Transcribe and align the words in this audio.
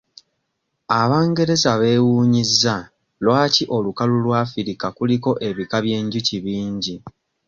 Abangereza 1.01 1.71
beewuunyizza 1.81 2.75
lwaki 3.25 3.63
olukalu 3.75 4.15
lw' 4.25 4.39
Africa 4.43 4.85
kuliko 4.97 5.29
ebika 5.47 5.77
by'enjuki 5.85 6.35
bingi? 6.45 6.95